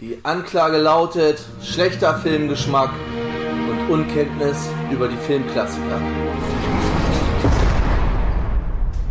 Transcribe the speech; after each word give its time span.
Die 0.00 0.16
Anklage 0.22 0.76
lautet 0.76 1.44
schlechter 1.60 2.16
Filmgeschmack 2.18 2.92
und 3.68 3.90
Unkenntnis 3.90 4.68
über 4.92 5.08
die 5.08 5.16
Filmklassiker. 5.16 6.00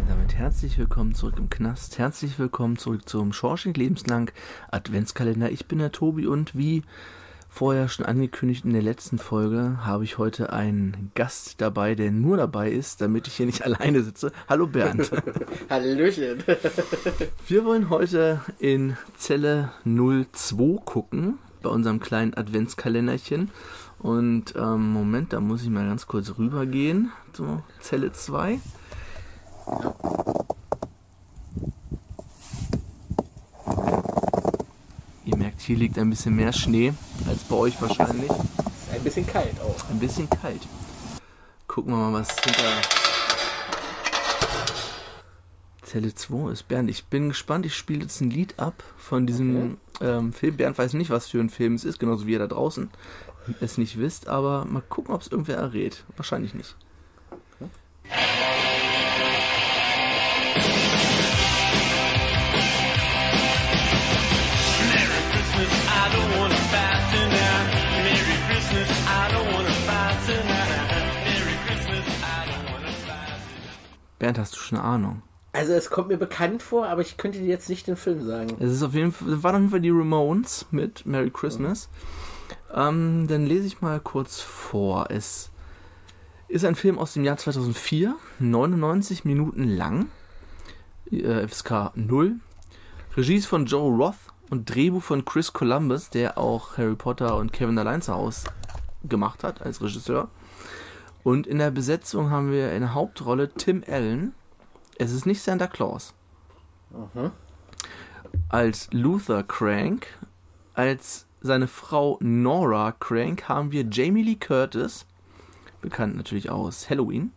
Damit 0.08 0.34
herzlich 0.36 0.78
willkommen 0.78 1.14
zurück 1.14 1.34
im 1.40 1.50
Knast. 1.50 1.98
Herzlich 1.98 2.40
willkommen 2.40 2.78
zurück 2.78 3.10
zum 3.10 3.34
Schorsching 3.34 3.74
Lebenslang 3.74 4.32
Adventskalender. 4.72 5.52
Ich 5.52 5.66
bin 5.66 5.80
der 5.80 5.92
Tobi 5.92 6.26
und 6.26 6.56
wie 6.56 6.84
vorher 7.58 7.90
schon 7.90 8.06
angekündigt 8.06 8.66
in 8.66 8.74
der 8.74 8.84
letzten 8.84 9.18
Folge 9.18 9.80
habe 9.84 10.04
ich 10.04 10.20
heute 10.20 10.54
einen 10.54 11.12
Gast 11.16 11.60
dabei, 11.60 11.96
der 11.96 12.12
nur 12.12 12.38
dabei 12.38 12.70
ist, 12.70 13.02
damit 13.02 13.26
ich 13.28 13.34
hier 13.34 13.48
nicht 13.48 13.64
alleine 13.66 14.04
sitze. 14.04 14.32
Hallo 14.48 14.68
Bernd. 14.68 15.10
Hallöchen. 15.70 16.44
Wir 17.48 17.66
wollen 17.66 17.90
heute 17.90 18.42
in 18.60 18.96
Zelle 19.18 19.72
02 19.86 20.84
gucken, 20.86 21.40
bei 21.64 21.72
unserem 21.72 22.00
kleinen 22.00 22.36
Adventskalenderchen. 22.36 23.50
Und 23.98 24.54
ähm, 24.56 24.94
Moment, 24.94 25.34
da 25.34 25.40
muss 25.40 25.64
ich 25.64 25.70
mal 25.70 25.88
ganz 25.88 26.06
kurz 26.06 26.38
rübergehen. 26.38 27.12
So, 27.34 27.64
Zelle 27.80 28.12
2. 28.12 28.60
Ihr 35.28 35.36
merkt, 35.36 35.60
hier 35.60 35.76
liegt 35.76 36.00
ein 36.00 36.10
bisschen 36.10 36.38
mehr 36.38 36.54
Schnee 36.54 36.94
als 37.28 37.44
bei 37.44 37.56
euch 37.58 37.82
wahrscheinlich. 37.82 38.32
Ein 38.94 39.04
bisschen 39.04 39.28
kalt 39.28 39.60
auch. 39.60 39.90
Ein 39.90 40.00
bisschen 40.00 40.30
kalt. 40.30 40.62
Gucken 41.68 41.92
wir 41.92 41.98
mal, 41.98 42.22
was 42.22 42.30
hinter 42.30 42.64
Zelle 45.82 46.16
2 46.16 46.54
ist. 46.54 46.70
Bernd, 46.70 46.90
ich 46.90 47.08
bin 47.08 47.28
gespannt. 47.28 47.66
Ich 47.66 47.76
spiele 47.76 48.04
jetzt 48.04 48.22
ein 48.22 48.30
Lied 48.30 48.58
ab 48.58 48.82
von 48.96 49.28
diesem 49.28 49.76
ähm, 50.00 50.32
Film. 50.32 50.56
Bernd 50.56 50.78
weiß 50.78 50.94
nicht, 50.94 51.10
was 51.10 51.28
für 51.28 51.42
ein 51.42 51.50
Film 51.50 51.74
es 51.74 51.84
ist, 51.84 52.00
genauso 52.00 52.26
wie 52.26 52.32
ihr 52.32 52.40
da 52.40 52.48
draußen 52.48 52.90
es 53.60 53.78
nicht 53.78 54.00
wisst. 54.00 54.30
Aber 54.30 54.64
mal 54.64 54.82
gucken, 54.82 55.14
ob 55.14 55.20
es 55.20 55.28
irgendwer 55.28 55.58
errät. 55.58 56.06
Wahrscheinlich 56.16 56.54
nicht. 56.54 56.78
Bernd, 74.20 74.40
hast 74.40 74.56
du 74.56 74.60
schon 74.60 74.80
eine 74.80 74.88
Ahnung? 74.88 75.22
Also 75.54 75.74
es 75.74 75.90
kommt 75.90 76.10
mir 76.10 76.18
bekannt 76.18 76.62
vor, 76.62 76.88
aber 76.88 77.02
ich 77.02 77.18
könnte 77.18 77.40
dir 77.40 77.48
jetzt 77.48 77.70
nicht 77.70 77.88
den 77.88 77.96
Film 77.96 78.26
sagen. 78.26 78.58
Es 78.60 78.72
ist 78.72 78.84
auf 78.84 78.94
jeden 78.94 79.12
Fall, 79.12 79.42
waren 79.44 79.56
auf 79.56 79.62
jeden 79.62 79.72
Fall 79.72 79.82
die 79.82 79.90
Ramones 79.90 80.68
mit 80.72 81.06
Merry 81.06 81.32
Christmas. 81.32 81.90
Ähm, 82.74 83.28
dann 83.28 83.46
lese 83.46 83.66
ich 83.68 83.82
mal 83.82 84.00
kurz 84.00 84.40
vor. 84.40 85.08
Es 85.10 85.50
ist 86.48 86.66
ein 86.66 86.76
Film 86.76 87.00
aus 87.00 87.14
dem 87.14 87.24
Jahr 87.24 87.38
2004, 87.38 88.16
99 88.40 89.26
Minuten 89.26 89.64
lang, 89.64 90.10
äh, 91.12 91.48
FSK 91.48 91.92
0. 91.96 92.36
Regie 93.16 93.36
ist 93.36 93.48
von 93.48 93.66
Joe 93.66 93.96
Roth 93.96 94.16
und 94.50 94.70
Drehbuch 94.74 95.02
von 95.02 95.26
Chris 95.26 95.54
Columbus, 95.54 96.10
der 96.10 96.38
auch 96.38 96.78
Harry 96.78 96.96
Potter 96.96 97.36
und 97.38 97.52
Kevin 97.52 97.78
allein 97.80 98.02
zu 98.02 98.14
Hause 98.14 98.48
gemacht 99.04 99.44
hat 99.44 99.62
als 99.62 99.82
Regisseur. 99.82 100.30
Und 101.28 101.46
in 101.46 101.58
der 101.58 101.72
Besetzung 101.72 102.30
haben 102.30 102.54
wir 102.54 102.72
in 102.72 102.80
der 102.80 102.94
Hauptrolle 102.94 103.50
Tim 103.50 103.84
Allen. 103.86 104.34
Es 104.98 105.12
ist 105.12 105.26
nicht 105.26 105.42
Santa 105.42 105.68
Claus. 105.68 106.14
Als 108.48 108.88
Luther 108.94 109.44
Crank, 109.44 110.08
als 110.74 111.28
seine 111.42 111.68
Frau 111.68 112.18
Nora 112.22 112.94
Crank 112.94 113.50
haben 113.50 113.74
wir 113.74 113.86
Jamie 113.92 114.24
Lee 114.24 114.36
Curtis, 114.36 115.06
bekannt 115.82 116.16
natürlich 116.16 116.50
aus 116.50 116.90
Halloween. 116.90 117.34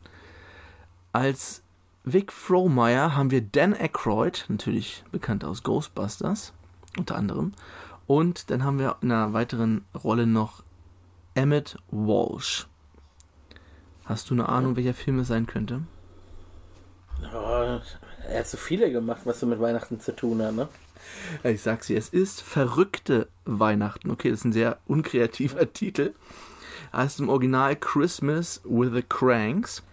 Als 1.11 1.64
Vic 2.05 2.30
Frohmeyer 2.30 3.17
haben 3.17 3.33
wir 3.33 3.40
Dan 3.40 3.74
Aykroyd, 3.74 4.45
natürlich 4.46 5.02
bekannt 5.11 5.45
aus 5.45 5.64
Ghostbusters, 5.64 6.52
unter 6.96 7.17
anderem. 7.17 7.55
Und 8.06 8.52
dann 8.52 8.62
haben 8.62 8.79
wir 8.79 8.98
in 9.00 9.11
einer 9.11 9.33
weiteren 9.33 9.84
Rolle 9.96 10.29
noch 10.29 10.62
Emmett 11.34 11.77
Walsh. 11.90 12.68
Hast 14.11 14.29
du 14.29 14.35
eine 14.35 14.48
Ahnung, 14.48 14.75
welcher 14.75 14.93
Film 14.93 15.21
es 15.21 15.29
sein 15.29 15.47
könnte? 15.47 15.83
Oh, 17.33 17.79
er 18.29 18.39
hat 18.41 18.48
so 18.48 18.57
viele 18.57 18.91
gemacht, 18.91 19.21
was 19.23 19.39
so 19.39 19.47
mit 19.47 19.61
Weihnachten 19.61 20.01
zu 20.01 20.17
tun 20.17 20.43
hat, 20.43 20.53
ne? 20.53 20.67
Ich 21.45 21.63
sag's 21.63 21.87
dir, 21.87 21.97
es 21.97 22.09
ist 22.09 22.43
Verrückte 22.43 23.29
Weihnachten. 23.45 24.11
Okay, 24.11 24.31
das 24.31 24.41
ist 24.41 24.47
ein 24.47 24.53
sehr 24.53 24.79
unkreativer 24.89 25.73
Titel. 25.73 26.13
Heißt 26.93 27.21
im 27.21 27.29
Original 27.29 27.77
Christmas 27.77 28.61
with 28.65 28.91
the 28.93 29.03
Cranks 29.03 29.85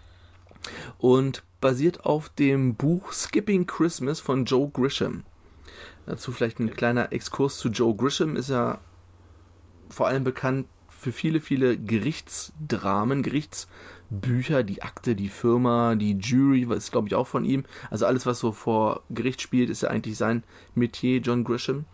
und 0.98 1.44
basiert 1.60 2.04
auf 2.04 2.28
dem 2.28 2.74
Buch 2.74 3.12
Skipping 3.12 3.68
Christmas 3.68 4.18
von 4.18 4.46
Joe 4.46 4.68
Grisham. 4.68 5.22
Dazu 6.06 6.32
vielleicht 6.32 6.58
ein 6.58 6.74
kleiner 6.74 7.12
Exkurs 7.12 7.58
zu 7.58 7.68
Joe 7.68 7.94
Grisham. 7.94 8.34
Ist 8.34 8.50
ja 8.50 8.80
vor 9.88 10.08
allem 10.08 10.24
bekannt 10.24 10.66
für 10.88 11.12
viele, 11.12 11.40
viele 11.40 11.78
Gerichtsdramen, 11.78 13.22
Gerichtsbücher, 14.10 14.62
die 14.62 14.82
Akte, 14.82 15.14
die 15.14 15.28
Firma, 15.28 15.94
die 15.94 16.12
Jury, 16.18 16.68
was 16.68 16.78
ist 16.78 16.92
glaube 16.92 17.08
ich 17.08 17.14
auch 17.14 17.26
von 17.26 17.44
ihm. 17.44 17.64
Also 17.90 18.06
alles, 18.06 18.24
was 18.26 18.38
so 18.38 18.52
vor 18.52 19.02
Gericht 19.10 19.42
spielt, 19.42 19.70
ist 19.70 19.82
ja 19.82 19.90
eigentlich 19.90 20.16
sein 20.16 20.42
Metier, 20.74 21.20
John 21.20 21.44
Grisham. 21.44 21.84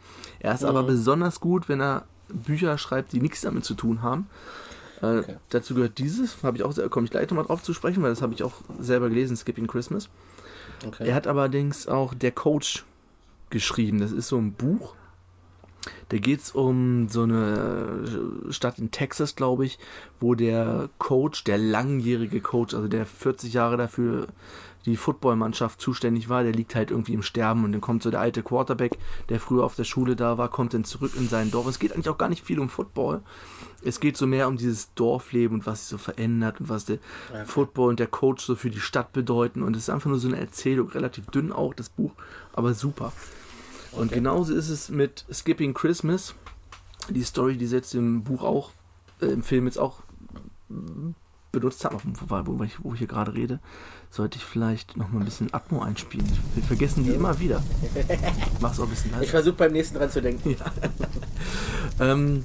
Er 0.41 0.55
ist 0.55 0.65
aber 0.65 0.83
besonders 0.85 1.41
gut, 1.41 1.69
wenn 1.69 1.81
er 1.81 2.05
Bücher 2.29 2.79
schreibt, 2.79 3.13
die 3.13 3.21
nichts 3.21 3.41
damit 3.43 3.65
zu 3.65 3.75
tun 3.75 4.03
haben. 4.03 4.27
Äh, 5.03 5.19
Okay. 5.19 5.37
Dazu 5.51 5.75
gehört 5.75 5.99
dieses, 5.99 6.43
habe 6.43 6.57
ich 6.57 6.63
auch, 6.63 6.73
sehr- 6.73 6.89
komme 6.89 7.05
ich 7.05 7.11
gleich 7.11 7.29
nochmal 7.29 7.45
drauf 7.47 7.63
zu 7.63 7.75
sprechen, 7.75 8.03
weil 8.03 8.11
das 8.11 8.23
habe 8.23 8.33
ich 8.33 8.43
auch 8.43 8.55
selber 8.79 9.09
gelesen, 9.09 9.37
Skipping 9.37 9.67
Christmas. 9.67 10.09
Okay. 10.87 11.09
Er 11.09 11.15
hat 11.15 11.27
allerdings 11.27 11.87
auch 11.89 12.15
Der 12.15 12.33
Coach 12.33 12.85
geschrieben. 13.51 13.99
Das 14.01 14.13
ist 14.13 14.29
so 14.29 14.39
ein 14.39 14.53
Buch. 14.53 14.95
Da 16.09 16.19
geht 16.19 16.41
es 16.41 16.51
um 16.51 17.09
so 17.09 17.23
eine 17.23 18.51
Stadt 18.51 18.79
in 18.79 18.91
Texas, 18.91 19.37
glaube 19.37 19.67
ich, 19.67 19.79
wo 20.21 20.35
der 20.35 20.89
Coach, 20.99 21.45
der 21.45 21.59
langjährige 21.59 22.41
Coach, 22.41 22.75
also 22.75 22.89
der 22.89 23.07
40 23.07 23.53
Jahre 23.53 23.77
dafür 23.77 24.29
die 24.87 24.97
Footballmannschaft 24.97 25.81
zuständig 25.81 26.29
war, 26.29 26.43
der 26.43 26.53
liegt 26.53 26.75
halt 26.75 26.91
irgendwie 26.91 27.15
im 27.15 27.23
Sterben 27.23 27.65
und 27.65 27.73
dann 27.73 27.81
kommt 27.81 28.03
so 28.03 28.11
der 28.11 28.21
alte 28.21 28.43
Quarterback, 28.43 28.99
der 29.29 29.41
früher 29.41 29.65
auf 29.65 29.77
der 29.77 29.85
Schule 29.85 30.15
da 30.15 30.37
war, 30.37 30.51
kommt 30.51 30.75
dann 30.75 30.85
zurück 30.85 31.13
in 31.17 31.29
sein 31.29 31.51
Dorf. 31.51 31.67
Es 31.67 31.79
geht 31.79 31.93
eigentlich 31.93 32.11
auch 32.11 32.19
gar 32.19 32.29
nicht 32.29 32.45
viel 32.45 32.61
um 32.61 32.69
Football. 32.69 33.23
Es 33.83 34.01
geht 34.01 34.17
so 34.17 34.27
mehr 34.27 34.49
um 34.49 34.57
dieses 34.57 34.93
Dorfleben 34.95 35.59
und 35.59 35.67
was 35.67 35.81
sich 35.81 35.89
so 35.89 35.99
verändert 35.99 36.61
und 36.61 36.69
was 36.69 36.85
der 36.85 36.99
Football 37.47 37.91
und 37.91 38.01
der 38.01 38.07
Coach 38.07 38.45
so 38.45 38.57
für 38.57 38.71
die 38.71 38.81
Stadt 38.81 39.13
bedeuten. 39.13 39.63
Und 39.63 39.75
es 39.75 39.85
ist 39.85 39.91
einfach 39.91 40.11
nur 40.11 40.19
so 40.19 40.29
eine 40.29 40.39
Erzählung, 40.39 40.89
relativ 40.91 41.27
dünn 41.27 41.53
auch, 41.53 41.75
das 41.75 41.89
Buch, 41.89 42.13
aber 42.53 42.75
super. 42.75 43.13
Und 43.97 44.13
genauso 44.13 44.55
ist 44.55 44.69
es 44.69 44.89
mit 44.89 45.25
Skipping 45.33 45.75
Christmas. 45.75 46.35
Die 47.11 47.23
Story, 47.23 47.57
die 47.57 47.67
sie 47.67 47.77
jetzt 47.77 47.95
im 47.95 48.25
Buch 48.25 48.43
auch, 48.43 48.71
äh, 49.21 49.27
im 49.27 49.43
Film 49.43 49.67
jetzt 49.67 49.79
auch 49.79 50.01
mm, 50.69 51.11
benutzt 51.53 51.85
haben, 51.85 51.99
wo, 52.27 52.65
ich, 52.65 52.83
wo 52.83 52.93
ich 52.93 52.99
hier 52.99 53.07
gerade 53.07 53.35
rede, 53.35 53.61
sollte 54.11 54.39
ich 54.39 54.45
vielleicht 54.45 54.97
noch 54.97 55.11
mal 55.11 55.21
ein 55.21 55.25
bisschen 55.25 55.53
Atmo 55.53 55.83
einspielen. 55.83 56.27
Wir 56.55 56.65
vergessen 56.65 57.05
die 57.05 57.11
immer 57.11 57.39
wieder. 57.39 57.63
Mach's 58.61 58.81
auch 58.81 58.85
ein 58.85 58.91
bisschen 58.91 59.11
Ich 59.13 59.19
leiser. 59.19 59.31
versuche 59.31 59.55
beim 59.55 59.73
nächsten 59.73 59.97
dran 59.99 60.11
zu 60.11 60.21
denken. 60.21 60.57
Ähm, 62.01 62.43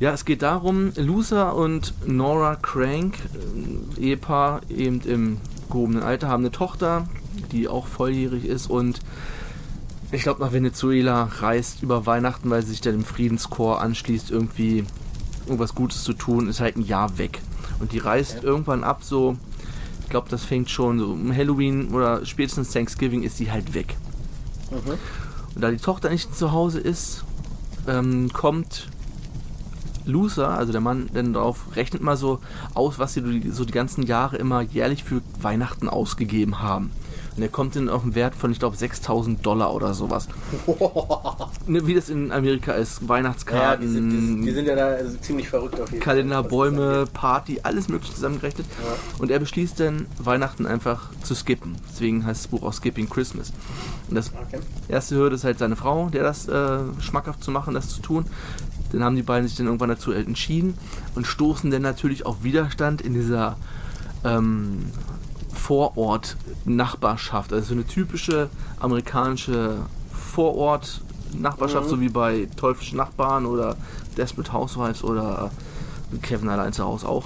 ja, 0.00 0.12
es 0.12 0.24
geht 0.24 0.42
darum, 0.42 0.92
Luther 0.96 1.54
und 1.54 1.94
Nora 2.04 2.56
Crank, 2.56 3.16
ähm, 3.32 3.88
Ehepaar 3.96 4.62
eben 4.68 5.00
im 5.02 5.40
gehobenen 5.70 6.02
Alter, 6.02 6.26
haben 6.28 6.42
eine 6.42 6.50
Tochter, 6.50 7.06
die 7.52 7.68
auch 7.68 7.86
volljährig 7.86 8.44
ist 8.44 8.68
und 8.68 8.98
ich 10.14 10.22
glaube 10.22 10.42
nach 10.42 10.52
Venezuela 10.52 11.24
reist 11.40 11.82
über 11.82 12.06
Weihnachten, 12.06 12.50
weil 12.50 12.62
sie 12.62 12.70
sich 12.70 12.80
dann 12.80 12.94
im 12.94 13.04
Friedenskorps 13.04 13.82
anschließt, 13.82 14.30
irgendwie 14.30 14.84
irgendwas 15.44 15.74
Gutes 15.74 16.04
zu 16.04 16.12
tun, 16.12 16.48
ist 16.48 16.60
halt 16.60 16.76
ein 16.76 16.84
Jahr 16.84 17.18
weg. 17.18 17.40
Und 17.80 17.92
die 17.92 17.98
reist 17.98 18.42
irgendwann 18.44 18.84
ab, 18.84 19.02
so, 19.02 19.36
ich 20.02 20.08
glaube, 20.08 20.28
das 20.30 20.44
fängt 20.44 20.70
schon 20.70 20.98
so 20.98 21.12
um 21.12 21.34
Halloween 21.34 21.88
oder 21.88 22.24
spätestens 22.24 22.70
Thanksgiving 22.70 23.22
ist 23.22 23.38
die 23.40 23.50
halt 23.50 23.74
weg. 23.74 23.96
Und 25.54 25.60
da 25.60 25.70
die 25.70 25.76
Tochter 25.76 26.10
nicht 26.10 26.34
zu 26.34 26.52
Hause 26.52 26.80
ist, 26.80 27.24
ähm, 27.86 28.32
kommt 28.32 28.88
Luther, 30.06 30.50
also 30.50 30.72
der 30.72 30.80
Mann, 30.80 31.08
dann 31.14 31.32
drauf, 31.32 31.76
rechnet 31.76 32.02
mal 32.02 32.16
so 32.16 32.40
aus, 32.74 32.98
was 32.98 33.14
sie 33.14 33.50
so 33.50 33.64
die 33.64 33.72
ganzen 33.72 34.02
Jahre 34.02 34.36
immer 34.36 34.60
jährlich 34.60 35.04
für 35.04 35.22
Weihnachten 35.40 35.88
ausgegeben 35.88 36.60
haben. 36.60 36.90
Und 37.36 37.40
der 37.40 37.48
kommt 37.48 37.74
dann 37.74 37.88
auf 37.88 38.04
einen 38.04 38.14
Wert 38.14 38.34
von, 38.36 38.52
ich 38.52 38.60
glaube, 38.60 38.76
6000 38.76 39.44
Dollar 39.44 39.74
oder 39.74 39.92
sowas. 39.92 40.28
ne, 41.66 41.84
wie 41.86 41.94
das 41.94 42.08
in 42.08 42.30
Amerika 42.30 42.72
ist. 42.72 42.94
Ja, 42.94 43.00
die 43.02 43.08
Weihnachtskarten, 43.08 43.92
sind, 43.92 44.10
die, 44.10 44.16
sind, 44.16 44.42
die 44.42 44.50
sind 44.52 44.66
ja 44.66 44.76
da 44.76 44.86
also 44.86 45.16
ziemlich 45.18 45.48
verrückt 45.48 45.80
auf 45.80 45.90
jeden 45.90 46.02
Kalender, 46.02 46.40
Fall. 46.42 46.48
Bäume. 46.50 47.06
Party, 47.12 47.60
alles 47.62 47.88
mögliche 47.88 48.14
zusammengerechnet. 48.14 48.66
Und 49.18 49.30
er 49.32 49.40
beschließt 49.40 49.80
dann, 49.80 50.06
Weihnachten 50.18 50.64
einfach 50.66 51.10
zu 51.22 51.34
skippen. 51.34 51.74
Deswegen 51.90 52.24
heißt 52.24 52.44
das 52.44 52.50
Buch 52.50 52.62
auch 52.62 52.72
Skipping 52.72 53.08
Christmas. 53.08 53.52
Und 54.08 54.14
das 54.14 54.30
Okay. 54.34 54.60
erste 54.88 55.16
Hürde 55.16 55.34
ist 55.34 55.44
halt 55.44 55.58
seine 55.58 55.74
Frau, 55.76 56.08
der 56.10 56.22
das 56.22 56.46
äh, 56.48 56.78
schmackhaft 57.00 57.42
zu 57.42 57.50
machen, 57.50 57.74
das 57.74 57.88
zu 57.88 58.00
tun. 58.00 58.26
Dann 58.92 59.02
haben 59.02 59.16
die 59.16 59.22
beiden 59.22 59.48
sich 59.48 59.56
dann 59.56 59.66
irgendwann 59.66 59.88
dazu 59.88 60.12
entschieden 60.12 60.78
und 61.16 61.26
stoßen 61.26 61.70
dann 61.70 61.82
natürlich 61.82 62.26
auf 62.26 62.44
Widerstand 62.44 63.00
in 63.02 63.14
dieser 63.14 63.56
ähm, 64.24 64.84
Vorort-Nachbarschaft. 65.64 67.52
Also 67.52 67.68
so 67.68 67.74
eine 67.74 67.86
typische 67.86 68.50
amerikanische 68.80 69.78
Vorort-Nachbarschaft, 70.12 71.88
so 71.88 72.00
wie 72.00 72.10
bei 72.10 72.48
Teuflische 72.56 72.96
Nachbarn 72.96 73.46
oder 73.46 73.76
Desperate 74.16 74.52
Housewives 74.52 75.02
oder 75.02 75.50
Kevin 76.20 76.50
allein 76.50 76.74
zu 76.74 76.84
Hause 76.84 77.08
auch. 77.08 77.24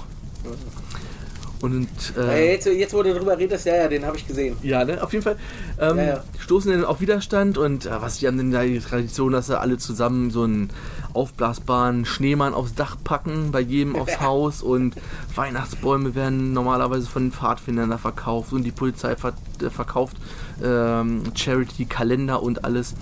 Und 1.61 1.89
äh, 2.17 2.53
jetzt, 2.53 2.67
jetzt, 2.67 2.93
wo 2.93 3.03
du 3.03 3.13
drüber 3.13 3.37
redest, 3.37 3.65
ja, 3.65 3.75
ja, 3.75 3.87
den 3.89 4.05
habe 4.05 4.15
ich 4.15 4.25
gesehen. 4.25 4.55
ja, 4.63 4.85
ne? 4.85 5.03
Auf 5.03 5.11
jeden 5.11 5.23
Fall 5.23 5.35
ähm, 5.77 5.97
Ja, 5.97 6.03
ja. 6.03 6.23
stoßen 6.39 6.71
dann 6.71 6.85
auf 6.85 7.01
Widerstand 7.01 7.57
und 7.57 7.85
äh, 7.85 8.01
was 8.01 8.19
die 8.19 8.27
haben 8.27 8.37
denn 8.37 8.51
da 8.51 8.63
die 8.63 8.79
Tradition, 8.79 9.33
dass 9.33 9.47
sie 9.47 9.59
alle 9.59 9.77
zusammen 9.77 10.31
so 10.31 10.43
einen 10.43 10.69
aufblasbaren 11.13 12.05
Schneemann 12.05 12.53
aufs 12.53 12.75
Dach 12.75 12.95
packen, 13.03 13.51
bei 13.51 13.59
jedem 13.59 13.97
aufs 13.97 14.19
Haus 14.21 14.61
und 14.61 14.95
Weihnachtsbäume 15.35 16.15
werden 16.15 16.53
normalerweise 16.53 17.07
von 17.07 17.25
den 17.25 17.31
Pfadfindern 17.33 17.89
da 17.89 17.97
verkauft 17.97 18.53
und 18.53 18.63
die 18.63 18.71
Polizei 18.71 19.17
ver 19.17 19.33
äh, 19.61 19.69
verkauft 19.69 20.15
ähm, 20.63 21.23
Charity-Kalender 21.35 22.41
und 22.41 22.63
alles. 22.63 22.95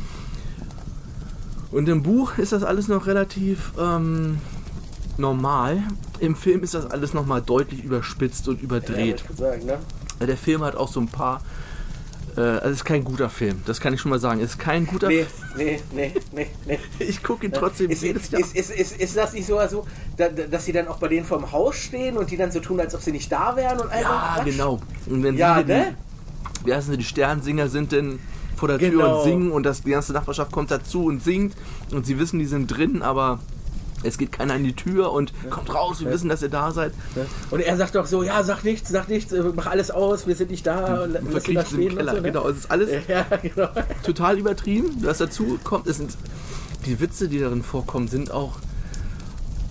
Und 1.71 1.89
im 1.89 2.01
Buch 2.01 2.37
ist 2.37 2.53
das 2.53 2.63
alles 2.63 2.87
noch 2.87 3.05
relativ 3.05 3.73
ähm, 3.79 4.39
normal. 5.19 5.83
Im 6.19 6.35
Film 6.35 6.63
ist 6.63 6.73
das 6.73 6.85
alles 6.89 7.13
nochmal 7.13 7.41
deutlich 7.41 7.83
überspitzt 7.83 8.47
und 8.47 8.57
Ja, 8.59 8.63
überdreht. 8.63 9.23
ich 9.29 9.37
sagen, 9.37 9.65
ne? 9.65 9.79
Ja, 10.19 10.25
Der 10.25 10.37
Film 10.37 10.63
hat 10.63 10.75
auch 10.75 10.87
so 10.91 10.99
ein 10.99 11.07
paar. 11.07 11.41
Äh, 12.35 12.41
also 12.41 12.67
es 12.69 12.71
ist 12.77 12.85
kein 12.85 13.03
guter 13.03 13.29
Film, 13.29 13.61
das 13.65 13.79
kann 13.79 13.93
ich 13.93 14.01
schon 14.01 14.09
mal 14.11 14.19
sagen. 14.19 14.39
Es 14.41 14.51
ist 14.51 14.59
kein 14.59 14.85
guter 14.85 15.07
Nee, 15.07 15.25
nee, 15.55 15.79
nee, 15.93 16.13
nee, 16.33 16.47
nee. 16.65 16.79
Ich 16.99 17.23
gucke 17.23 17.45
ihn 17.47 17.51
trotzdem 17.53 17.89
Ist, 17.89 18.03
jedes 18.03 18.29
Jahr. 18.29 18.41
ist, 18.41 18.55
ist, 18.55 18.69
ist, 18.71 18.99
ist 18.99 19.17
das 19.17 19.33
nicht 19.33 19.47
so, 19.47 19.57
also, 19.57 19.85
da, 20.17 20.29
da- 20.29 20.43
dass 20.45 20.65
sie 20.65 20.71
dann 20.71 20.87
auch 20.87 20.97
bei 20.97 21.07
denen 21.07 21.25
vorm 21.25 21.51
Haus 21.51 21.75
stehen 21.77 22.15
und 22.17 22.29
die 22.29 22.37
dann 22.37 22.51
so 22.51 22.59
tun, 22.59 22.79
als 22.79 22.93
ob 22.93 23.01
sie 23.01 23.11
nicht 23.11 23.31
da 23.31 23.55
wären 23.55 23.79
und 23.79 23.91
all 23.91 24.01
ja, 24.01 24.41
genau. 24.43 24.79
Und 25.07 25.23
wenn 25.23 25.35
Ja, 25.37 25.59
sie 25.59 25.65
ne? 25.65 25.95
die, 26.63 26.67
wie 26.67 26.73
heißen 26.73 26.91
sie, 26.91 26.97
die 26.97 27.03
Sternsinger 27.05 27.69
sind 27.69 27.91
denn 27.91 28.19
vor 28.55 28.67
der 28.67 28.77
Tür 28.79 28.89
Genau. 28.91 29.17
und 29.19 29.23
singen 29.23 29.51
und 29.51 29.63
das, 29.63 29.81
die 29.83 29.91
ganze 29.91 30.13
Nachbarschaft 30.13 30.51
kommt 30.51 30.69
dazu 30.71 31.05
und 31.05 31.23
singt 31.23 31.55
und 31.91 32.05
sie 32.07 32.17
wissen, 32.19 32.39
die 32.39 32.45
sind 32.45 32.67
drin, 32.67 33.01
aber 33.03 33.39
es 34.03 34.17
geht 34.17 34.31
keiner 34.31 34.53
an 34.53 34.63
die 34.63 34.73
Tür 34.75 35.11
und 35.11 35.33
kommt 35.49 35.73
raus, 35.73 35.99
wir 36.01 36.11
wissen, 36.11 36.29
dass 36.29 36.41
ihr 36.41 36.49
da 36.49 36.71
seid. 36.71 36.93
Und 37.51 37.61
er 37.61 37.77
sagt 37.77 37.95
doch 37.95 38.05
so, 38.05 38.23
ja, 38.23 38.43
sag 38.43 38.63
nichts, 38.63 38.89
sag 38.89 39.09
nichts, 39.09 39.31
äh, 39.33 39.43
mach 39.55 39.67
alles 39.67 39.91
aus, 39.91 40.27
wir 40.27 40.35
sind 40.35 40.51
nicht 40.51 40.65
da 40.67 41.03
und 41.03 41.13
lass 41.13 41.43
da 41.43 41.65
stehen 41.65 41.95
Keller. 41.95 42.15
so, 42.15 42.21
ne? 42.21 42.27
Genau, 42.31 42.47
es 42.47 42.57
ist 42.57 42.71
alles 42.71 42.89
Ja, 43.07 43.25
genau. 43.41 43.69
total 44.03 44.37
übertrieben. 44.37 44.97
Was 45.01 45.17
dazu 45.17 45.59
kommt, 45.63 45.87
es 45.87 45.97
sind 45.97 46.17
die 46.85 46.99
Witze, 46.99 47.27
die 47.27 47.39
darin 47.39 47.63
vorkommen, 47.63 48.07
sind 48.07 48.31
auch 48.31 48.53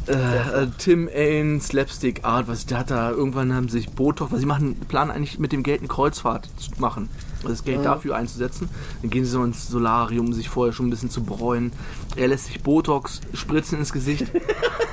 äh, 0.09 0.63
äh, 0.63 0.67
Tim 0.79 1.09
Ain 1.13 1.61
Slapstick 1.61 2.25
Art. 2.25 2.49
Was 2.49 2.67
der 2.67 2.79
hat 2.79 2.91
da 2.91 3.11
irgendwann 3.11 3.55
haben 3.55 3.69
sich 3.69 3.91
Botox, 3.91 4.33
was 4.33 4.41
sie 4.41 4.47
machen, 4.47 4.77
planen 4.89 5.11
eigentlich 5.11 5.39
mit 5.39 5.53
dem 5.53 5.63
Geld 5.63 5.81
eine 5.81 5.89
Kreuzfahrt 5.89 6.49
zu 6.57 6.71
machen. 6.79 7.09
Also 7.39 7.49
das 7.49 7.65
Geld 7.65 7.85
dafür 7.85 8.17
einzusetzen. 8.17 8.69
Dann 9.03 9.11
gehen 9.11 9.25
sie 9.25 9.31
so 9.31 9.43
ins 9.43 9.69
Solarium, 9.69 10.27
um 10.27 10.33
sich 10.33 10.49
vorher 10.49 10.73
schon 10.73 10.87
ein 10.87 10.91
bisschen 10.91 11.11
zu 11.11 11.23
bräunen. 11.23 11.73
Er 12.17 12.29
lässt 12.29 12.47
sich 12.47 12.63
Botox 12.63 13.21
spritzen 13.35 13.79
ins 13.79 13.93
Gesicht. 13.93 14.27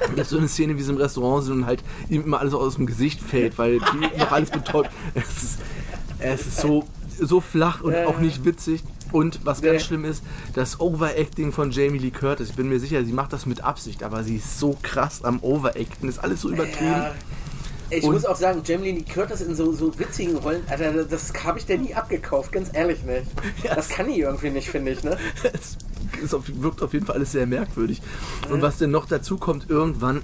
Es 0.03 0.15
gibt 0.15 0.27
so 0.27 0.37
eine 0.37 0.49
Szene, 0.49 0.77
wie 0.77 0.81
sie 0.83 0.91
im 0.91 0.97
Restaurant 0.97 1.45
sind 1.45 1.53
und 1.59 1.65
halt 1.65 1.81
ihm 2.09 2.23
immer 2.23 2.39
alles 2.41 2.53
aus 2.53 2.75
dem 2.75 2.85
Gesicht 2.85 3.21
fällt, 3.21 3.57
weil 3.57 3.79
die 3.79 4.19
noch 4.19 4.31
alles 4.31 4.51
betäubt. 4.51 4.89
Es 5.15 5.43
ist, 5.43 5.59
es 6.19 6.45
ist 6.45 6.57
so, 6.59 6.85
so 7.19 7.39
flach 7.39 7.81
und 7.81 7.93
Ja, 7.93 8.07
auch 8.07 8.15
ja. 8.15 8.19
nicht 8.19 8.43
witzig. 8.43 8.83
Und 9.13 9.45
was 9.45 9.61
Nee. 9.61 9.67
ganz 9.69 9.83
schlimm 9.83 10.03
ist, 10.03 10.23
das 10.55 10.79
Overacting 10.81 11.53
von 11.53 11.71
Jamie 11.71 11.99
Lee 11.99 12.11
Curtis. 12.11 12.49
Ich 12.49 12.55
bin 12.55 12.67
mir 12.67 12.79
sicher, 12.79 13.05
sie 13.05 13.13
macht 13.13 13.31
das 13.31 13.45
mit 13.45 13.61
Absicht, 13.63 14.03
aber 14.03 14.23
sie 14.23 14.35
ist 14.37 14.59
so 14.59 14.75
krass 14.81 15.23
am 15.23 15.39
Overacten. 15.41 16.09
Ist 16.09 16.19
alles 16.19 16.41
so 16.41 16.49
übertrieben. 16.49 16.91
Ja. 16.91 17.11
Ich 17.89 18.03
Und- 18.03 18.13
muss 18.15 18.25
auch 18.25 18.35
sagen, 18.35 18.61
Jamie 18.65 18.91
Lee 18.91 19.03
Curtis 19.03 19.41
in 19.41 19.53
so, 19.55 19.71
so 19.71 19.97
witzigen 19.99 20.35
Rollen, 20.37 20.63
Alter, 20.67 21.03
das 21.05 21.31
habe 21.43 21.59
ich 21.59 21.65
dir 21.67 21.77
nie 21.77 21.93
abgekauft, 21.93 22.51
ganz 22.51 22.69
ehrlich 22.73 23.03
nicht. 23.05 23.27
Das 23.63 23.87
kann 23.89 24.07
die 24.07 24.19
irgendwie 24.19 24.49
nicht, 24.49 24.67
finde 24.69 24.91
ich, 24.91 25.03
ne? 25.03 25.15
es 26.23 26.33
auf, 26.33 26.43
wirkt 26.47 26.81
auf 26.81 26.93
jeden 26.93 27.05
Fall 27.05 27.15
alles 27.17 27.31
sehr 27.33 27.45
merkwürdig. 27.45 28.01
Und 28.49 28.61
was 28.63 28.77
denn 28.79 28.89
noch 28.91 29.05
dazu 29.05 29.37
kommt, 29.37 29.69
irgendwann, 29.69 30.21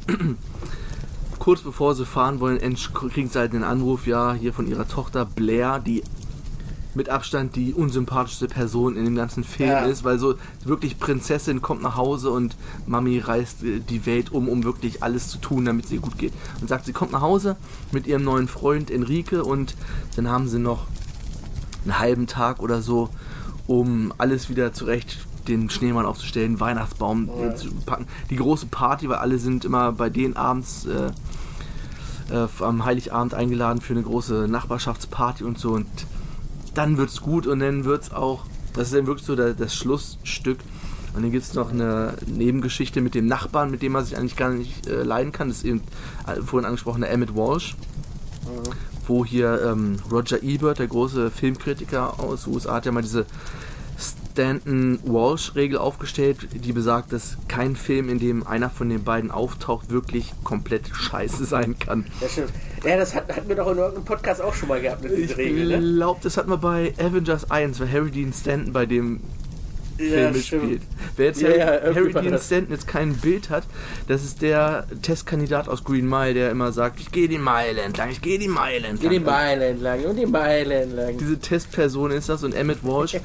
kurz 1.38 1.62
bevor 1.62 1.94
sie 1.96 2.06
fahren 2.06 2.40
wollen, 2.40 2.60
kriegen 3.14 3.30
sie 3.30 3.38
halt 3.40 3.54
den 3.54 3.64
Anruf, 3.64 4.08
ja, 4.08 4.34
hier 4.34 4.54
von 4.54 4.68
ihrer 4.68 4.88
Tochter 4.88 5.26
Blair, 5.26 5.80
die 5.80 6.04
mit 7.00 7.08
Abstand 7.08 7.56
die 7.56 7.74
unsympathischste 7.74 8.48
Person 8.50 8.98
in 8.98 9.06
dem 9.06 9.16
ganzen 9.16 9.46
Film 9.46 9.70
Ja. 9.70 9.86
ist, 9.86 10.04
weil 10.04 10.20
so 10.20 10.36
wirklich 10.66 11.00
Prinzessin 11.00 11.62
kommt 11.62 11.82
nach 11.82 11.96
Hause 11.96 12.30
und 12.30 12.58
Mami 12.88 13.20
reist 13.20 13.64
äh, 13.64 13.80
die 13.80 14.06
Welt 14.06 14.34
um, 14.34 14.50
um 14.50 14.66
wirklich 14.66 15.02
alles 15.02 15.30
zu 15.30 15.38
tun, 15.38 15.64
damit 15.64 15.86
es 15.86 15.92
ihr 15.92 16.02
gut 16.02 16.18
geht. 16.18 16.34
Und 16.60 16.68
sagt, 16.68 16.86
sie 16.86 16.92
kommt 16.92 17.14
nach 17.14 17.22
Hause 17.22 17.56
mit 17.94 18.06
ihrem 18.06 18.26
neuen 18.26 18.50
Freund 18.50 18.92
Enrique 18.92 19.42
und 19.42 19.76
dann 20.18 20.28
haben 20.28 20.50
sie 20.50 20.60
noch 20.60 20.88
einen 21.86 22.00
halben 22.00 22.28
Tag 22.28 22.60
oder 22.60 22.82
so, 22.82 23.08
um 23.66 24.14
alles 24.18 24.50
wieder 24.50 24.74
zurecht 24.74 25.20
den 25.48 25.70
Schneemann 25.70 26.06
aufzustellen, 26.06 26.60
Weihnachtsbaum 26.60 27.30
äh, 27.30 27.56
zu 27.56 27.72
packen. 27.86 28.08
Die 28.30 28.36
große 28.36 28.66
Party, 28.66 29.08
weil 29.08 29.20
alle 29.20 29.40
sind 29.40 29.64
immer 29.64 29.94
bei 29.94 30.10
denen 30.10 30.36
abends 30.36 30.86
äh, 30.86 31.12
äh, 32.36 32.48
am 32.60 32.84
Heiligabend 32.84 33.34
eingeladen 33.34 33.80
für 33.80 33.94
eine 33.94 34.04
große 34.04 34.48
Nachbarschaftsparty 34.50 35.46
und 35.46 35.58
so 35.58 35.72
und 35.72 35.88
dann 36.80 36.98
wird's 36.98 37.20
gut 37.20 37.46
und 37.46 37.60
dann 37.60 37.84
wird's 37.84 38.12
auch, 38.12 38.46
das 38.74 38.88
ist 38.88 38.94
dann 38.96 39.06
wirklich 39.06 39.26
so 39.26 39.36
der, 39.36 39.54
das 39.54 39.76
Schlussstück. 39.76 40.60
Und 41.14 41.24
dann 41.24 41.32
gibt's 41.32 41.54
noch 41.54 41.72
eine 41.72 42.14
Nebengeschichte 42.26 43.02
mit 43.02 43.16
dem 43.16 43.26
Nachbarn, 43.26 43.70
mit 43.70 43.82
dem 43.82 43.92
man 43.92 44.06
sich 44.06 44.16
eigentlich 44.16 44.38
gar 44.38 44.52
nicht 44.52 44.88
äh, 44.88 45.04
leiden 45.04 45.34
kann. 45.34 45.50
Das 45.50 45.58
ist 45.58 45.66
eben 45.66 45.82
äh, 46.26 46.42
vorhin 46.42 46.66
angesprochene 46.66 47.10
Emmett 47.10 47.36
Walsh 47.36 47.76
wo 49.10 49.26
hier 49.26 49.62
ähm, 49.66 49.98
Roger 50.12 50.44
Ebert, 50.44 50.80
der 50.80 50.88
große 50.88 51.32
Filmkritiker 51.32 52.20
aus 52.20 52.44
den 52.44 52.54
USA, 52.54 52.76
hat 52.76 52.86
ja 52.86 52.92
mal 52.92 53.02
diese 53.02 53.26
Stanton-Walsh-Regel 54.34 55.78
aufgestellt, 55.78 56.48
die 56.54 56.74
besagt, 56.74 57.12
dass 57.14 57.38
kein 57.48 57.76
Film, 57.76 58.10
in 58.10 58.20
dem 58.20 58.46
einer 58.46 58.70
von 58.70 58.90
den 58.90 59.04
beiden 59.04 59.32
auftaucht, 59.32 59.90
wirklich 59.90 60.32
komplett 60.44 60.88
scheiße 60.94 61.46
sein 61.46 61.78
kann. 61.80 62.06
Ja, 62.22 62.28
stimmt. 62.30 62.52
Ja, 62.84 62.98
das 62.98 63.14
hat, 63.16 63.36
hatten 63.36 63.50
wir 63.50 63.56
doch 63.56 63.72
in 63.72 63.78
irgendeinem 63.78 64.06
Podcast 64.06 64.42
auch 64.42 64.54
schon 64.54 64.70
mal 64.70 64.82
gehabt 64.82 65.04
mit 65.04 65.12
Ich 65.12 65.28
dieser 65.28 65.38
Regel, 65.38 65.80
ne? 65.82 65.96
glaube, 65.96 66.20
das 66.24 66.38
hatten 66.38 66.50
wir 66.50 66.58
bei 66.58 66.94
Avengers 66.98 67.52
1, 67.52 67.80
weil 67.80 67.92
Harry 67.92 68.12
Dean 68.12 68.32
Stanton 68.34 68.72
bei 68.72 68.86
dem 68.86 69.20
Film 69.98 70.14
Ja, 70.24 70.32
mitspielt. 70.32 70.64
stimmt. 70.64 70.82
Wer 71.18 71.26
jetzt 71.26 71.42
Ja, 71.42 71.50
Harry, 71.50 71.60
ja, 71.60 71.66
Harry 71.96 72.14
Dean 72.14 72.32
das. 72.32 72.46
Stanton 72.46 72.72
jetzt 72.72 72.88
kein 72.88 73.16
Bild 73.18 73.50
hat, 73.50 73.64
das 74.08 74.24
ist 74.24 74.42
der 74.42 74.88
Testkandidat 75.02 75.68
aus 75.68 75.84
Green 75.84 76.08
Mile, 76.08 76.34
der 76.36 76.52
immer 76.52 76.72
sagt, 76.72 77.02
ich 77.02 77.12
gehe 77.12 77.28
die 77.28 77.38
Meile 77.38 77.82
entlang, 77.82 78.10
ich 78.10 78.22
gehe 78.22 78.40
die 78.40 78.48
Meile 78.48 78.88
entlang. 78.88 79.10
Geh 79.12 79.18
die 79.20 79.24
Beine 79.26 79.66
entlang 79.66 80.06
und 80.06 80.16
die 80.16 80.26
Beine 80.26 80.74
entlang. 80.76 81.18
Diese 81.18 81.38
Testperson 81.38 82.12
ist 82.12 82.30
das 82.30 82.44
und 82.46 82.54
Emmett 82.56 82.82
Walsh. 82.86 83.18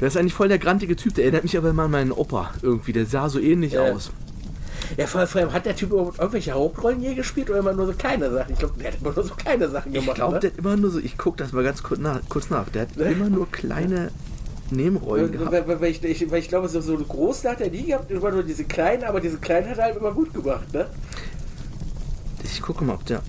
Der 0.00 0.08
ist 0.08 0.16
eigentlich 0.16 0.34
voll 0.34 0.48
der 0.48 0.58
grantige 0.58 0.96
Typ, 0.96 1.14
der 1.14 1.24
erinnert 1.24 1.42
mich 1.44 1.56
aber 1.56 1.70
immer 1.70 1.82
an 1.84 1.90
meinen 1.90 2.12
Opa 2.12 2.52
irgendwie, 2.62 2.92
der 2.92 3.06
sah 3.06 3.28
so 3.28 3.38
ähnlich 3.38 3.72
Ja. 3.74 3.82
aus. 3.92 4.10
Ja, 4.96 5.06
vor 5.06 5.20
allem 5.20 5.52
hat 5.52 5.66
der 5.66 5.76
Typ 5.76 5.90
überhaupt 5.90 6.18
irgendwelche 6.18 6.52
Hauptrollen 6.52 7.00
je 7.00 7.14
gespielt 7.14 7.48
oder 7.50 7.60
immer 7.60 7.72
nur 7.74 7.86
so 7.86 7.92
kleine 7.92 8.30
Sachen? 8.30 8.52
Ich 8.54 8.58
glaube, 8.58 8.74
der 8.82 8.90
hat 8.92 9.00
immer 9.00 9.12
nur 9.12 9.24
so 9.24 9.34
kleine 9.34 9.68
Sachen 9.68 9.94
Ich 9.94 10.00
gemacht. 10.00 10.16
glaube, 10.16 10.34
ne? 10.34 10.40
der 10.40 10.50
hat 10.50 10.58
immer 10.58 10.76
nur 10.76 10.90
so, 10.90 10.98
ich 10.98 11.16
gucke 11.16 11.36
das 11.36 11.52
mal 11.52 11.62
ganz 11.62 11.82
kurz 11.82 12.00
nach, 12.00 12.20
kurz 12.28 12.50
nach, 12.50 12.68
der 12.70 12.82
hat 12.82 12.96
immer 12.96 13.28
nur 13.30 13.48
kleine 13.50 14.10
Nebenrollen 14.70 15.30
gehabt. 15.32 15.52
weil, 15.52 15.68
weil, 15.68 15.80
weil, 15.80 15.90
ich, 15.90 16.02
ich, 16.02 16.30
weil 16.30 16.38
ich 16.40 16.48
glaube, 16.48 16.68
so, 16.68 16.80
so 16.80 16.96
groß 16.96 17.44
hat 17.44 17.60
er 17.60 17.70
nie 17.70 17.84
gehabt, 17.86 18.10
immer 18.10 18.30
nur 18.32 18.42
diese 18.42 18.64
kleinen, 18.64 19.04
aber 19.04 19.20
diese 19.20 19.36
kleinen 19.38 19.68
hat 19.68 19.78
er 19.78 19.84
halt 19.84 19.96
immer 19.96 20.12
gut 20.12 20.32
gemacht, 20.34 20.72
ne? 20.72 20.86
Ich 22.42 22.60
gucke 22.62 22.82
mal, 22.84 22.94
ob 22.94 23.04
der. 23.06 23.22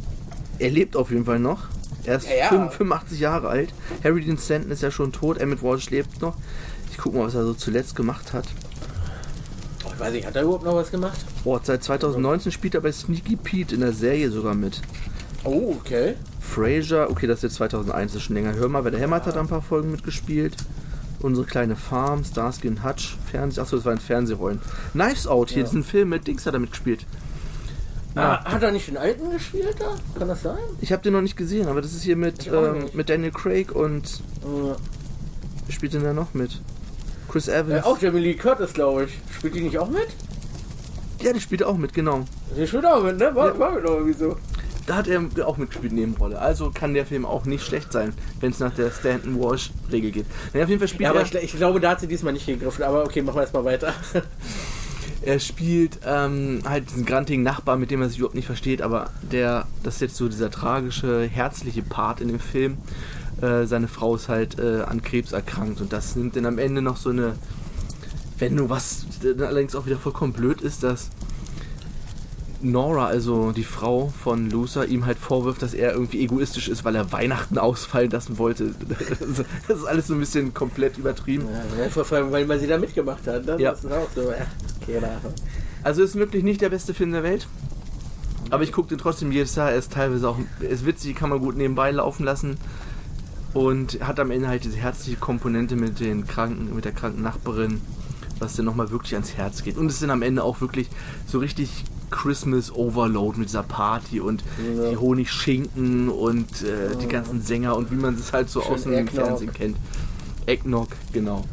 Er 0.57 0.69
lebt 0.69 0.95
auf 0.95 1.11
jeden 1.11 1.25
Fall 1.25 1.39
noch. 1.39 1.65
Er 2.05 2.17
ist 2.17 2.27
Ja, 2.27 2.35
ja. 2.35 2.47
85 2.49 2.77
85 2.77 3.19
Jahre 3.19 3.47
alt. 3.49 3.73
Harry 4.03 4.21
Dean 4.23 4.37
Stanton 4.37 4.71
ist 4.71 4.81
ja 4.81 4.91
schon 4.91 5.11
tot. 5.11 5.37
Emmett 5.37 5.61
Walsh 5.61 5.89
lebt 5.89 6.21
noch. 6.21 6.35
Ich 6.91 6.97
gucke 6.97 7.17
mal, 7.17 7.27
was 7.27 7.35
er 7.35 7.45
so 7.45 7.53
zuletzt 7.53 7.95
gemacht 7.95 8.33
hat. 8.33 8.45
Oh, 9.85 9.91
ich 9.93 9.99
weiß 9.99 10.13
nicht, 10.13 10.25
hat 10.27 10.35
er 10.35 10.43
überhaupt 10.43 10.65
noch 10.65 10.75
was 10.75 10.91
gemacht? 10.91 11.19
Oh, 11.43 11.59
seit 11.61 11.83
2019 11.83 12.51
spielt 12.51 12.75
er 12.75 12.81
bei 12.81 12.91
Sneaky 12.91 13.35
Pete 13.35 13.75
in 13.75 13.81
der 13.81 13.93
Serie 13.93 14.29
sogar 14.29 14.55
mit. 14.55 14.81
Oh, 15.43 15.75
okay. 15.79 16.15
Frasier, 16.39 17.07
okay, 17.09 17.27
das 17.27 17.39
ist 17.39 17.43
jetzt 17.43 17.55
2001, 17.55 18.11
das 18.11 18.21
ist 18.21 18.27
schon 18.27 18.35
länger. 18.35 18.53
Hör 18.53 18.67
mal, 18.67 18.83
wer 18.83 18.91
der 18.91 18.99
Hämmert 18.99 19.25
hat 19.25 19.37
ein 19.37 19.47
paar 19.47 19.61
Folgen 19.61 19.91
mitgespielt. 19.91 20.57
Unsere 21.21 21.45
kleine 21.45 21.75
Farm, 21.75 22.23
Starsky 22.23 22.67
und 22.67 22.83
Hutch, 22.83 23.15
Fernseh, 23.29 23.61
achso, 23.61 23.75
das 23.77 23.85
waren 23.85 23.99
Fernsehrollen. 23.99 24.59
Knives 24.91 25.27
Out, 25.27 25.51
hier, 25.51 25.63
diesen 25.63 25.83
Film 25.83 26.09
mit 26.09 26.27
Dings 26.27 26.45
hat 26.45 26.53
er 26.53 26.59
mitgespielt. 26.59 27.05
Ah, 28.15 28.43
hat 28.43 28.61
er 28.63 28.71
nicht 28.71 28.87
den 28.87 28.97
alten 28.97 29.31
gespielt 29.31 29.75
da? 29.79 29.95
Kann 30.19 30.27
das 30.27 30.41
sein? 30.43 30.57
Ich 30.81 30.91
habe 30.91 31.01
den 31.01 31.13
noch 31.13 31.21
nicht 31.21 31.37
gesehen, 31.37 31.67
aber 31.69 31.81
das 31.81 31.93
ist 31.93 32.03
hier 32.03 32.17
mit, 32.17 32.47
ähm, 32.47 32.89
mit 32.93 33.09
Daniel 33.09 33.31
Craig 33.31 33.71
und 33.73 34.05
Äh, 34.43 34.75
wer 35.65 35.73
spielt 35.73 35.93
denn 35.93 36.03
da 36.03 36.11
noch 36.13 36.33
mit? 36.33 36.59
Chris 37.29 37.47
äh, 37.47 37.59
Evans. 37.59 37.85
auch 37.85 37.97
Jamie 38.01 38.19
Lee 38.19 38.33
Curtis, 38.33 38.73
glaube 38.73 39.05
ich. 39.05 39.17
Spielt 39.33 39.55
die 39.55 39.61
nicht 39.61 39.77
auch 39.77 39.89
mit? 39.89 40.07
Ja, 41.21 41.31
der 41.31 41.39
spielt 41.39 41.63
auch 41.63 41.77
mit, 41.77 41.93
genau. 41.93 42.25
Die 42.57 42.67
spielt 42.67 42.85
auch 42.85 43.01
mit, 43.03 43.17
ne? 43.17 43.33
War, 43.33 43.53
Ja. 43.53 43.59
war 43.59 43.71
mit 43.71 43.83
irgendwie 43.85 44.13
so. 44.13 44.35
Da 44.87 44.95
hat 44.95 45.07
er 45.07 45.21
auch 45.47 45.55
mitgespielt, 45.57 45.93
Nebenrolle. 45.93 46.39
Also 46.39 46.71
kann 46.73 46.93
der 46.95 47.05
Film 47.05 47.25
auch 47.25 47.45
nicht 47.45 47.63
schlecht 47.63 47.93
sein, 47.93 48.13
wenn 48.41 48.51
es 48.51 48.59
nach 48.59 48.73
der 48.73 48.89
Stanton 48.91 49.39
Walsh-Regel 49.39 50.11
geht. 50.11 50.25
Naja, 50.51 50.63
auf 50.65 50.69
jeden 50.69 50.79
Fall 50.79 50.87
spielt 50.87 51.03
Ja, 51.03 51.11
aber 51.11 51.19
er, 51.21 51.25
ich, 51.27 51.35
ich 51.35 51.55
glaube, 51.55 51.79
da 51.79 51.91
hat 51.91 51.99
sie 52.01 52.07
diesmal 52.07 52.33
nicht 52.33 52.47
gegriffen. 52.47 52.83
Aber 52.83 53.03
okay, 53.05 53.21
machen 53.21 53.35
wir 53.37 53.41
erstmal 53.43 53.63
weiter. 53.63 53.93
Er 55.23 55.39
spielt 55.39 55.99
ähm, 56.05 56.61
halt 56.65 56.89
diesen 56.89 57.05
grantigen 57.05 57.43
Nachbar, 57.43 57.77
mit 57.77 57.91
dem 57.91 58.01
er 58.01 58.09
sich 58.09 58.17
überhaupt 58.17 58.35
nicht 58.35 58.45
versteht, 58.45 58.81
aber 58.81 59.11
der, 59.21 59.67
das 59.83 59.95
ist 59.95 60.01
jetzt 60.01 60.15
so 60.15 60.27
dieser 60.27 60.49
tragische, 60.49 61.23
herzliche 61.23 61.83
Part 61.83 62.21
in 62.21 62.27
dem 62.27 62.39
Film. 62.39 62.77
Äh, 63.41 63.65
seine 63.65 63.87
Frau 63.87 64.15
ist 64.15 64.29
halt 64.29 64.59
äh, 64.59 64.81
an 64.81 65.01
Krebs 65.01 65.31
erkrankt 65.31 65.79
und 65.81 65.93
das 65.93 66.15
nimmt 66.15 66.35
dann 66.35 66.45
am 66.45 66.57
Ende 66.57 66.81
noch 66.81 66.97
so 66.97 67.09
eine 67.09 67.33
Wendung, 68.39 68.69
was 68.69 69.05
dann 69.21 69.41
allerdings 69.41 69.75
auch 69.75 69.85
wieder 69.85 69.97
vollkommen 69.97 70.33
blöd 70.33 70.61
ist, 70.61 70.83
dass 70.83 71.09
Nora, 72.63 73.07
also 73.07 73.51
die 73.51 73.63
Frau 73.63 74.13
von 74.23 74.49
Luther, 74.49 74.85
ihm 74.85 75.05
halt 75.05 75.17
vorwirft, 75.17 75.61
dass 75.61 75.73
er 75.73 75.93
irgendwie 75.93 76.21
egoistisch 76.21 76.67
ist, 76.67 76.83
weil 76.83 76.95
er 76.95 77.11
Weihnachten 77.11 77.57
ausfallen 77.57 78.11
lassen 78.11 78.37
wollte. 78.37 78.73
Das 79.67 79.77
ist 79.77 79.85
alles 79.85 80.07
so 80.07 80.13
ein 80.13 80.19
bisschen 80.19 80.53
komplett 80.53 80.97
übertrieben. 80.97 81.47
Ja, 81.79 81.89
vor 81.89 82.17
allem, 82.17 82.31
weil 82.31 82.45
man 82.45 82.59
sie 82.59 82.67
da 82.67 82.77
mitgemacht 82.77 83.25
hat. 83.27 83.45
Ne? 83.45 83.55
Ja. 83.59 83.71
Das 83.71 83.83
ist 83.83 83.91
auch 83.91 84.07
so. 84.15 84.31
Ja, 84.93 84.99
keine 84.99 85.13
Ahnung. 85.17 85.33
Also 85.83 86.03
ist 86.03 86.15
wirklich 86.15 86.43
nicht 86.43 86.61
der 86.61 86.69
beste 86.69 86.93
Film 86.93 87.11
der 87.11 87.23
Welt. 87.23 87.47
Aber 88.49 88.63
ich 88.63 88.71
gucke 88.71 88.89
den 88.89 88.97
trotzdem 88.97 89.31
jedes 89.31 89.55
Jahr. 89.55 89.71
Er 89.71 89.77
ist 89.77 89.93
teilweise 89.93 90.27
auch 90.29 90.37
ist 90.59 90.85
witzig, 90.85 91.15
kann 91.15 91.29
man 91.29 91.39
gut 91.39 91.55
nebenbei 91.55 91.91
laufen 91.91 92.23
lassen. 92.23 92.57
Und 93.53 93.99
hat 94.05 94.19
am 94.19 94.31
Ende 94.31 94.47
halt 94.47 94.63
diese 94.63 94.77
herzliche 94.77 95.17
Komponente 95.17 95.75
mit 95.75 95.99
den 95.99 96.25
kranken, 96.27 96.73
mit 96.73 96.85
der 96.85 96.93
kranken 96.93 97.21
Nachbarin, 97.21 97.81
was 98.39 98.55
dann 98.55 98.65
nochmal 98.65 98.91
wirklich 98.91 99.13
ans 99.13 99.33
Herz 99.35 99.63
geht. 99.63 99.77
Und 99.77 99.87
es 99.87 99.99
sind 99.99 100.09
am 100.09 100.21
Ende 100.21 100.43
auch 100.43 100.61
wirklich 100.61 100.89
so 101.27 101.39
richtig 101.39 101.83
Christmas 102.11 102.71
Overload 102.73 103.37
mit 103.39 103.49
dieser 103.49 103.63
Party 103.63 104.19
und 104.19 104.43
Ja. 104.77 104.89
die 104.91 104.97
Honigschinken 104.97 106.09
und 106.09 106.61
äh, 106.61 106.95
die 107.01 107.07
ganzen 107.07 107.41
Sänger 107.41 107.75
und 107.75 107.89
wie 107.91 107.95
man 107.95 108.15
es 108.15 108.31
halt 108.33 108.49
so 108.49 108.61
Schön 108.61 108.73
aus 108.73 108.83
dem. 108.83 109.07
Fernsehen 109.07 109.53
kennt. 109.53 109.77
Eggnog, 110.45 110.89
genau. 111.13 111.45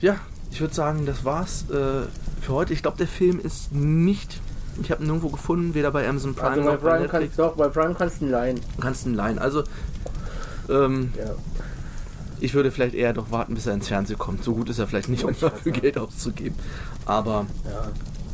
Ja, 0.00 0.16
ich 0.56 0.60
würde 0.62 0.74
sagen, 0.74 1.04
das 1.04 1.22
war's 1.26 1.66
äh, 1.70 2.06
für 2.40 2.48
heute. 2.52 2.72
Ich 2.72 2.80
glaube, 2.80 2.96
der 2.96 3.06
Film 3.06 3.38
ist 3.40 3.72
nicht. 3.72 4.40
Ich 4.80 4.90
habe 4.90 5.02
ihn 5.02 5.06
nirgendwo 5.06 5.28
gefunden, 5.28 5.74
weder 5.74 5.90
bei 5.90 6.08
Amazon 6.08 6.34
Prime 6.34 6.48
Also 6.50 6.62
bei 6.62 6.72
noch 6.72 6.80
bei 6.80 6.88
Prime 6.88 7.00
Netflix. 7.02 7.36
kannst 7.36 7.38
doch, 7.38 7.56
bei 7.56 7.68
Prime 7.68 7.94
kannst 7.94 8.20
du 8.20 8.24
ihn 8.24 8.30
leihen. 8.30 8.56
Du 8.76 8.80
kannst 8.82 9.04
ihn 9.04 9.12
leihen. 9.12 9.38
Also, 9.38 9.64
ähm, 10.70 11.12
Ja. 11.18 11.34
ich 12.40 12.54
würde 12.54 12.70
vielleicht 12.70 12.94
eher 12.94 13.12
doch 13.12 13.30
warten, 13.30 13.54
bis 13.54 13.66
er 13.66 13.74
ins 13.74 13.88
Fernsehen 13.88 14.18
kommt. 14.18 14.44
So 14.44 14.54
gut 14.54 14.70
ist 14.70 14.78
er 14.78 14.86
vielleicht 14.86 15.10
nicht, 15.10 15.24
um 15.24 15.34
dafür 15.38 15.72
Geld 15.72 15.98
auszugeben. 15.98 16.56
Aber 17.04 17.44
ja. 17.66 17.90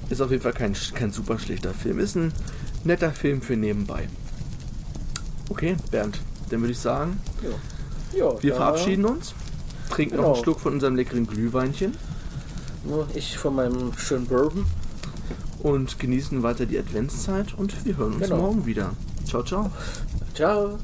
ist 0.08 0.20
auf 0.22 0.30
jeden 0.30 0.44
Fall 0.44 0.52
kein, 0.52 0.76
kein 0.94 1.10
super 1.10 1.40
schlechter 1.40 1.74
Film. 1.74 1.98
Ist 1.98 2.14
ein 2.14 2.32
netter 2.84 3.10
Film 3.10 3.42
für 3.42 3.56
nebenbei. 3.56 4.08
Okay, 5.48 5.74
Bernd, 5.90 6.20
dann 6.50 6.60
würde 6.60 6.70
ich 6.72 6.78
sagen, 6.78 7.18
wir 8.40 8.54
verabschieden 8.54 9.06
uns. 9.06 9.34
Trinken 9.90 10.16
noch 10.18 10.22
Genau. 10.22 10.34
einen 10.34 10.42
Schluck 10.44 10.60
von 10.60 10.72
unserem 10.74 10.94
leckeren 10.94 11.26
Glühweinchen 11.26 11.94
Nur 12.84 13.06
ich 13.14 13.38
von 13.38 13.54
meinem 13.54 13.92
schönen 13.96 14.26
Bourbon. 14.26 14.66
und 15.62 15.98
genießen 16.00 16.42
weiter 16.42 16.66
die 16.66 16.78
Adventszeit 16.78 17.54
und 17.54 17.84
wir 17.84 17.96
hören 17.96 18.14
uns 18.14 18.24
Genau. 18.24 18.38
morgen 18.38 18.66
wieder. 18.66 18.90
Ciao, 19.24 19.42
ciao. 19.44 19.70
Ciao. 20.34 20.78